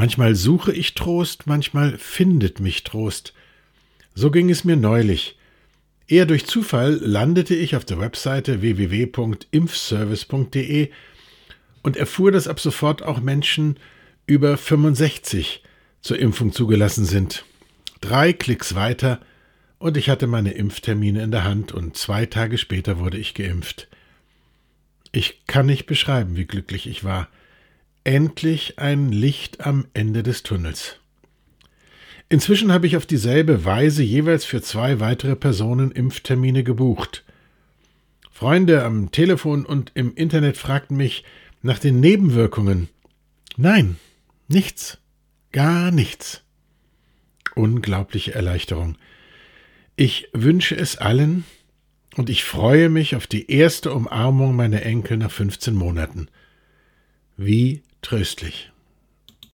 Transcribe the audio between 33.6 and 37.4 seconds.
Weise jeweils für zwei weitere Personen Impftermine gebucht.